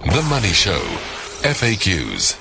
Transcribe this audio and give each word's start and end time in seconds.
The 0.00 0.26
Money 0.28 0.48
Show. 0.48 0.80
FAQs. 1.42 2.38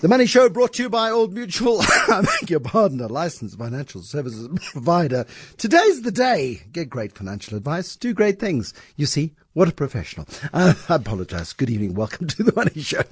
The 0.00 0.08
Money 0.08 0.26
Show 0.26 0.48
brought 0.50 0.74
to 0.74 0.82
you 0.82 0.90
by 0.90 1.10
Old 1.10 1.32
Mutual. 1.32 1.80
I 1.82 2.22
beg 2.40 2.50
your 2.50 2.60
pardon, 2.60 3.00
a 3.00 3.08
licensed 3.08 3.58
financial 3.58 4.02
services 4.02 4.48
provider. 4.70 5.24
Today's 5.56 6.02
the 6.02 6.12
day. 6.12 6.62
Get 6.70 6.90
great 6.90 7.12
financial 7.16 7.56
advice. 7.56 7.96
Do 7.96 8.12
great 8.12 8.38
things. 8.38 8.74
You 8.96 9.06
see, 9.06 9.32
what 9.54 9.68
a 9.68 9.72
professional. 9.72 10.26
Uh, 10.52 10.74
I 10.88 10.96
apologize. 10.96 11.52
Good 11.52 11.70
evening. 11.70 11.94
Welcome 11.94 12.28
to 12.28 12.42
The 12.42 12.52
Money 12.54 12.80
Show. 12.82 13.02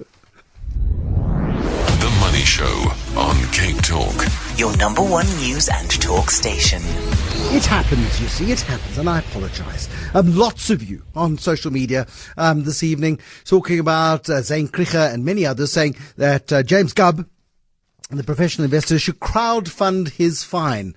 The 2.41 2.47
Show 2.47 2.91
on 3.19 3.35
Cape 3.51 3.83
Talk. 3.83 4.25
Your 4.57 4.75
number 4.77 5.03
one 5.03 5.27
news 5.37 5.69
and 5.69 5.87
talk 6.01 6.31
station. 6.31 6.81
It 7.55 7.63
happens, 7.63 8.19
you 8.19 8.27
see, 8.27 8.51
it 8.51 8.61
happens, 8.61 8.97
and 8.97 9.07
I 9.07 9.19
apologize. 9.19 9.87
Um, 10.15 10.35
lots 10.35 10.71
of 10.71 10.81
you 10.81 11.03
on 11.13 11.37
social 11.37 11.69
media 11.69 12.07
um, 12.37 12.63
this 12.63 12.81
evening 12.81 13.19
talking 13.45 13.77
about 13.77 14.27
uh, 14.27 14.41
Zane 14.41 14.69
Kricher 14.69 15.13
and 15.13 15.23
many 15.23 15.45
others 15.45 15.71
saying 15.71 15.95
that 16.17 16.51
uh, 16.51 16.63
James 16.63 16.93
Gubb, 16.93 17.27
the 18.09 18.23
professional 18.23 18.65
investor, 18.65 18.97
should 18.97 19.19
crowdfund 19.19 20.09
his 20.09 20.43
fine. 20.43 20.95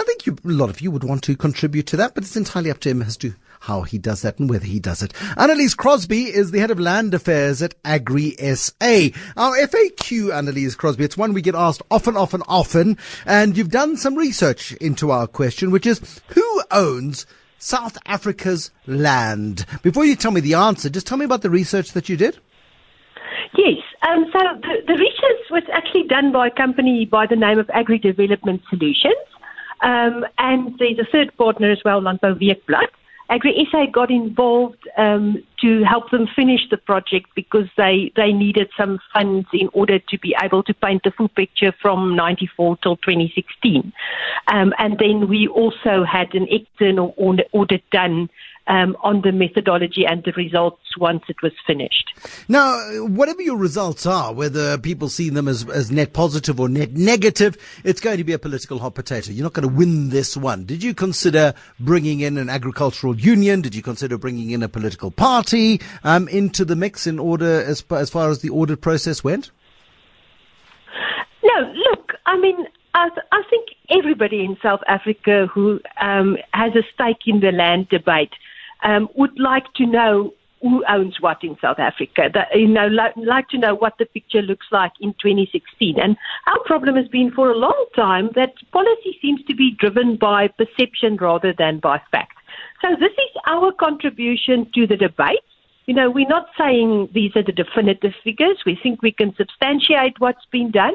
I 0.00 0.04
think 0.04 0.24
you, 0.24 0.36
a 0.44 0.48
lot 0.48 0.70
of 0.70 0.80
you 0.80 0.90
would 0.90 1.04
want 1.04 1.22
to 1.24 1.36
contribute 1.36 1.86
to 1.88 1.96
that, 1.98 2.14
but 2.14 2.24
it's 2.24 2.34
entirely 2.34 2.70
up 2.70 2.80
to 2.80 2.88
him 2.88 3.02
as 3.02 3.18
to 3.18 3.34
how 3.60 3.82
he 3.82 3.98
does 3.98 4.22
that 4.22 4.38
and 4.38 4.48
whether 4.48 4.64
he 4.64 4.80
does 4.80 5.02
it. 5.02 5.12
Annelize 5.36 5.74
Crosby 5.74 6.24
is 6.24 6.52
the 6.52 6.58
head 6.60 6.70
of 6.70 6.80
land 6.80 7.12
affairs 7.12 7.60
at 7.60 7.74
Agri 7.84 8.30
SA. 8.54 9.08
Our 9.36 9.58
FAQ, 9.58 10.32
Annelize 10.34 10.74
Crosby, 10.74 11.04
it's 11.04 11.18
one 11.18 11.34
we 11.34 11.42
get 11.42 11.54
asked 11.54 11.82
often, 11.90 12.16
often, 12.16 12.42
often, 12.48 12.96
and 13.26 13.58
you've 13.58 13.68
done 13.68 13.98
some 13.98 14.14
research 14.14 14.72
into 14.76 15.10
our 15.10 15.26
question, 15.26 15.70
which 15.70 15.84
is 15.84 16.22
who 16.28 16.62
owns 16.70 17.26
South 17.58 17.98
Africa's 18.06 18.70
land? 18.86 19.66
Before 19.82 20.06
you 20.06 20.16
tell 20.16 20.30
me 20.30 20.40
the 20.40 20.54
answer, 20.54 20.88
just 20.88 21.06
tell 21.06 21.18
me 21.18 21.26
about 21.26 21.42
the 21.42 21.50
research 21.50 21.92
that 21.92 22.08
you 22.08 22.16
did. 22.16 22.38
Yes. 23.54 23.76
Um, 24.08 24.24
so 24.32 24.38
the, 24.62 24.76
the 24.86 24.94
research 24.94 25.50
was 25.50 25.64
actually 25.70 26.04
done 26.08 26.32
by 26.32 26.46
a 26.46 26.50
company 26.50 27.04
by 27.04 27.26
the 27.26 27.36
name 27.36 27.58
of 27.58 27.68
Agri 27.70 27.98
Development 27.98 28.62
Solutions. 28.70 29.14
Um, 29.82 30.26
and 30.38 30.78
there's 30.78 30.98
a 30.98 31.10
third 31.10 31.36
partner 31.36 31.70
as 31.70 31.80
well, 31.84 32.00
Landbou 32.00 32.38
Weekblad. 32.40 32.88
Agri 33.30 33.66
SA 33.70 33.86
got 33.86 34.10
involved 34.10 34.88
um, 34.96 35.42
to 35.60 35.82
help 35.84 36.10
them 36.10 36.26
finish 36.34 36.60
the 36.70 36.76
project 36.76 37.28
because 37.34 37.66
they, 37.76 38.12
they 38.16 38.32
needed 38.32 38.68
some 38.76 38.98
funds 39.12 39.46
in 39.52 39.68
order 39.72 39.98
to 39.98 40.18
be 40.18 40.34
able 40.42 40.62
to 40.62 40.74
paint 40.74 41.02
the 41.04 41.10
full 41.10 41.28
picture 41.28 41.72
from 41.82 42.16
94 42.16 42.78
till 42.82 42.96
2016. 42.96 43.92
Um, 44.48 44.72
and 44.78 44.98
then 44.98 45.28
we 45.28 45.48
also 45.48 46.04
had 46.04 46.34
an 46.34 46.46
external 46.50 47.14
audit 47.52 47.88
done 47.90 48.28
um, 48.70 48.96
on 49.02 49.22
the 49.22 49.32
methodology 49.32 50.06
and 50.06 50.22
the 50.24 50.32
results 50.32 50.80
once 50.96 51.22
it 51.28 51.42
was 51.42 51.52
finished. 51.66 52.12
Now, 52.48 52.78
whatever 53.04 53.42
your 53.42 53.56
results 53.56 54.06
are, 54.06 54.32
whether 54.32 54.78
people 54.78 55.08
see 55.08 55.28
them 55.28 55.48
as, 55.48 55.68
as 55.68 55.90
net 55.90 56.12
positive 56.12 56.60
or 56.60 56.68
net 56.68 56.92
negative, 56.92 57.56
it's 57.84 58.00
going 58.00 58.18
to 58.18 58.24
be 58.24 58.32
a 58.32 58.38
political 58.38 58.78
hot 58.78 58.94
potato. 58.94 59.32
You're 59.32 59.44
not 59.44 59.54
going 59.54 59.68
to 59.68 59.74
win 59.74 60.10
this 60.10 60.36
one. 60.36 60.66
Did 60.66 60.84
you 60.84 60.94
consider 60.94 61.54
bringing 61.80 62.20
in 62.20 62.38
an 62.38 62.48
agricultural 62.48 63.18
union? 63.18 63.60
Did 63.60 63.74
you 63.74 63.82
consider 63.82 64.16
bringing 64.16 64.50
in 64.50 64.62
a 64.62 64.68
political 64.68 65.10
party 65.10 65.49
um, 66.04 66.28
into 66.28 66.64
the 66.64 66.76
mix 66.76 67.06
in 67.06 67.18
order 67.18 67.62
as, 67.62 67.84
as 67.90 68.10
far 68.10 68.30
as 68.30 68.40
the 68.40 68.50
audit 68.50 68.80
process 68.80 69.24
went? 69.24 69.50
No, 71.42 71.72
look, 71.90 72.12
I 72.26 72.36
mean, 72.38 72.66
I, 72.94 73.08
th- 73.08 73.26
I 73.32 73.42
think 73.48 73.68
everybody 73.90 74.44
in 74.44 74.56
South 74.62 74.80
Africa 74.88 75.46
who 75.52 75.80
um, 76.00 76.36
has 76.52 76.74
a 76.74 76.82
stake 76.94 77.26
in 77.26 77.40
the 77.40 77.52
land 77.52 77.88
debate 77.88 78.32
um, 78.82 79.08
would 79.14 79.38
like 79.38 79.72
to 79.74 79.86
know 79.86 80.34
who 80.62 80.84
owns 80.88 81.20
what 81.20 81.42
in 81.42 81.56
South 81.60 81.78
Africa. 81.78 82.28
That, 82.32 82.48
you 82.54 82.68
know, 82.68 82.86
like, 82.88 83.14
like 83.16 83.48
to 83.48 83.58
know 83.58 83.74
what 83.74 83.94
the 83.98 84.04
picture 84.04 84.42
looks 84.42 84.66
like 84.70 84.92
in 85.00 85.14
2016. 85.14 85.98
And 85.98 86.16
our 86.46 86.60
problem 86.64 86.96
has 86.96 87.08
been 87.08 87.30
for 87.30 87.50
a 87.50 87.56
long 87.56 87.86
time 87.96 88.30
that 88.34 88.52
policy 88.70 89.18
seems 89.22 89.42
to 89.44 89.54
be 89.54 89.74
driven 89.78 90.16
by 90.16 90.48
perception 90.48 91.16
rather 91.16 91.54
than 91.56 91.78
by 91.78 92.00
fact. 92.10 92.29
So 92.82 92.88
this 92.98 93.12
is 93.12 93.42
our 93.46 93.72
contribution 93.72 94.70
to 94.74 94.86
the 94.86 94.96
debate. 94.96 95.40
You 95.86 95.94
know, 95.94 96.10
we're 96.10 96.28
not 96.28 96.46
saying 96.56 97.10
these 97.12 97.34
are 97.36 97.42
the 97.42 97.52
definitive 97.52 98.12
figures. 98.22 98.58
We 98.64 98.78
think 98.80 99.02
we 99.02 99.12
can 99.12 99.34
substantiate 99.36 100.18
what's 100.18 100.44
been 100.50 100.70
done. 100.70 100.94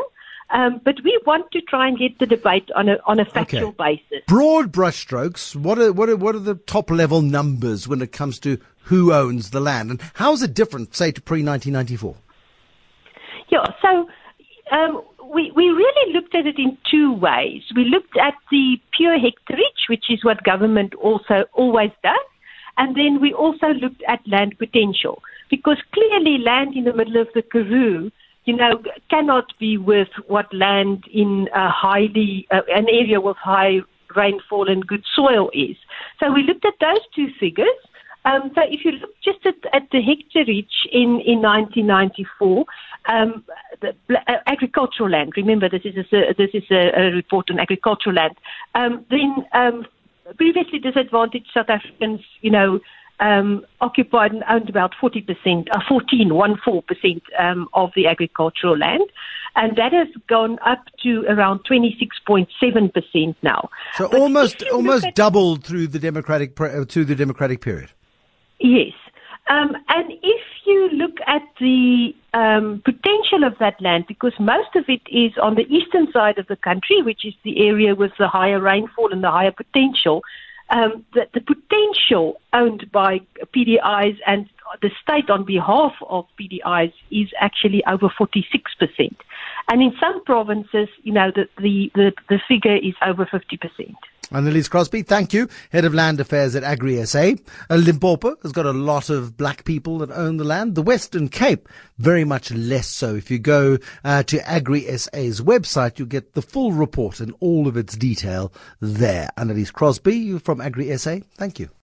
Um, 0.51 0.79
but 0.83 0.95
we 1.03 1.19
want 1.25 1.51
to 1.51 1.61
try 1.61 1.87
and 1.87 1.97
get 1.97 2.19
the 2.19 2.27
debate 2.27 2.69
on 2.75 2.87
a 2.87 2.97
on 3.07 3.19
a 3.19 3.25
factual 3.25 3.69
okay. 3.69 3.99
basis. 4.11 4.23
Broad 4.27 4.71
brushstrokes. 4.71 5.55
What 5.55 5.79
are 5.79 5.91
what 5.91 6.07
are 6.07 6.15
what 6.15 6.35
are 6.35 6.39
the 6.39 6.55
top 6.55 6.91
level 6.91 7.21
numbers 7.21 7.87
when 7.87 8.01
it 8.01 8.11
comes 8.11 8.39
to 8.41 8.59
who 8.83 9.11
owns 9.11 9.49
the 9.49 9.59
land, 9.59 9.89
and 9.89 10.01
how 10.13 10.33
is 10.33 10.43
it 10.43 10.53
different, 10.53 10.95
say, 10.95 11.11
to 11.11 11.19
pre 11.19 11.41
nineteen 11.41 11.73
ninety 11.73 11.95
four? 11.95 12.15
Yeah. 13.49 13.65
So. 13.81 14.07
Um, 14.71 15.03
we, 15.33 15.51
we 15.55 15.67
really 15.69 16.13
looked 16.13 16.35
at 16.35 16.45
it 16.45 16.57
in 16.57 16.77
two 16.89 17.13
ways. 17.13 17.63
We 17.75 17.85
looked 17.85 18.17
at 18.17 18.35
the 18.51 18.77
pure 18.95 19.17
hectareage, 19.17 19.89
which 19.89 20.05
is 20.09 20.23
what 20.23 20.43
government 20.43 20.93
also 20.95 21.45
always 21.53 21.91
does, 22.03 22.27
and 22.77 22.95
then 22.95 23.19
we 23.21 23.33
also 23.33 23.67
looked 23.67 24.03
at 24.07 24.19
land 24.27 24.57
potential 24.57 25.21
because 25.49 25.77
clearly 25.93 26.37
land 26.37 26.75
in 26.75 26.83
the 26.83 26.93
middle 26.93 27.21
of 27.21 27.27
the 27.33 27.41
Karoo 27.41 28.11
you 28.45 28.55
know, 28.55 28.81
cannot 29.09 29.51
be 29.59 29.77
worth 29.77 30.13
what 30.27 30.51
land 30.53 31.03
in 31.11 31.47
a 31.53 31.69
highly, 31.69 32.47
uh, 32.51 32.61
an 32.67 32.87
area 32.87 33.19
with 33.19 33.37
high 33.37 33.79
rainfall 34.15 34.69
and 34.69 34.85
good 34.85 35.03
soil 35.15 35.49
is. 35.53 35.75
So 36.19 36.31
we 36.31 36.43
looked 36.43 36.65
at 36.65 36.75
those 36.79 37.01
two 37.15 37.27
figures. 37.39 37.67
Um, 38.23 38.51
so 38.55 38.61
if 38.63 38.85
you 38.85 38.91
look 38.91 39.11
just 39.23 39.45
at, 39.45 39.55
at 39.73 39.89
the 39.91 39.99
hectareage 39.99 40.87
in, 40.91 41.21
in 41.25 41.41
1994, 41.41 42.65
um, 43.07 43.43
agricultural 44.47 45.09
land, 45.09 45.33
remember 45.35 45.69
this 45.69 45.85
is 45.85 45.95
a, 46.11 46.33
this 46.37 46.51
is 46.53 46.63
a, 46.71 47.11
report 47.13 47.49
on 47.49 47.59
agricultural 47.59 48.15
land, 48.15 48.35
um, 48.73 49.05
then 49.09 49.45
um, 49.53 49.85
previously 50.37 50.79
disadvantaged 50.79 51.49
South 51.53 51.69
Africans, 51.69 52.21
you 52.41 52.51
know, 52.51 52.79
um, 53.19 53.65
occupied 53.81 54.31
and 54.31 54.43
owned 54.49 54.69
about 54.69 54.93
40%, 55.01 55.67
uh, 55.71 55.79
14, 55.87 56.29
14% 56.29 57.21
um, 57.39 57.67
of 57.73 57.91
the 57.95 58.07
agricultural 58.07 58.77
land. 58.77 59.09
And 59.55 59.77
that 59.77 59.93
has 59.93 60.09
gone 60.27 60.59
up 60.65 60.83
to 61.03 61.23
around 61.29 61.61
26.7% 61.69 63.35
now. 63.41 63.69
So 63.93 64.09
but 64.09 64.19
almost, 64.19 64.63
almost 64.63 65.05
at, 65.05 65.15
doubled 65.15 65.63
through 65.63 65.87
the 65.87 65.99
democratic, 65.99 66.59
uh, 66.59 66.83
through 66.83 67.05
the 67.05 67.15
democratic 67.15 67.61
period. 67.61 67.91
Yes. 68.59 68.91
Um, 69.47 69.75
and 69.87 70.11
if 70.11 70.41
you 70.65 70.89
look 70.89 71.17
at 71.27 71.43
the 71.59 72.15
um, 72.33 72.81
potential 72.83 73.43
of 73.45 73.57
that 73.59 73.79
land, 73.81 74.05
because 74.07 74.33
most 74.39 74.75
of 74.75 74.85
it 74.87 75.01
is 75.07 75.31
on 75.41 75.55
the 75.55 75.65
eastern 75.73 76.11
side 76.11 76.37
of 76.37 76.47
the 76.47 76.55
country, 76.55 77.01
which 77.01 77.25
is 77.25 77.33
the 77.43 77.67
area 77.67 77.95
with 77.95 78.11
the 78.19 78.27
higher 78.27 78.59
rainfall 78.59 79.11
and 79.11 79.23
the 79.23 79.31
higher 79.31 79.51
potential, 79.51 80.21
um, 80.69 81.05
the, 81.13 81.27
the 81.33 81.41
potential 81.41 82.41
owned 82.53 82.91
by 82.91 83.21
PDIs 83.55 84.17
and 84.25 84.49
the 84.81 84.89
state 85.01 85.29
on 85.29 85.45
behalf 85.45 85.93
of 86.09 86.25
PDIs 86.39 86.93
is 87.11 87.29
actually 87.39 87.83
over 87.85 88.09
46%. 88.09 89.15
And 89.69 89.81
in 89.81 89.93
some 89.99 90.23
provinces, 90.25 90.89
you 91.03 91.13
know, 91.13 91.31
the, 91.33 91.47
the, 91.61 91.91
the, 91.95 92.13
the 92.29 92.39
figure 92.47 92.75
is 92.75 92.93
over 93.05 93.25
50%. 93.25 93.95
Annelize 94.31 94.69
Crosby, 94.69 95.03
thank 95.03 95.33
you. 95.33 95.47
Head 95.71 95.85
of 95.85 95.93
Land 95.93 96.19
Affairs 96.19 96.55
at 96.55 96.63
Agri 96.63 97.03
SA. 97.05 97.33
Uh, 97.69 97.75
Limpopo 97.75 98.35
has 98.41 98.51
got 98.51 98.65
a 98.65 98.73
lot 98.73 99.09
of 99.09 99.37
black 99.37 99.65
people 99.65 99.99
that 99.99 100.11
own 100.11 100.37
the 100.37 100.43
land. 100.43 100.75
The 100.75 100.81
Western 100.81 101.29
Cape, 101.29 101.69
very 101.97 102.23
much 102.23 102.51
less 102.51 102.87
so. 102.87 103.15
If 103.15 103.29
you 103.29 103.39
go 103.39 103.77
uh, 104.03 104.23
to 104.23 104.49
Agri 104.49 104.81
SA's 104.97 105.41
website, 105.41 105.99
you'll 105.99 106.07
get 106.07 106.33
the 106.33 106.41
full 106.41 106.71
report 106.71 107.19
and 107.19 107.33
all 107.39 107.67
of 107.67 107.77
its 107.77 107.95
detail 107.95 108.51
there. 108.81 109.29
Annelize 109.37 109.71
Crosby 109.71 110.15
you 110.15 110.39
from 110.39 110.59
Agri 110.59 110.95
SA, 110.97 111.17
thank 111.37 111.59
you. 111.59 111.69